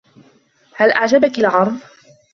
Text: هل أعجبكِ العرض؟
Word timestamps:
هل 0.75 0.91
أعجبكِ 0.91 1.39
العرض؟ 1.39 1.73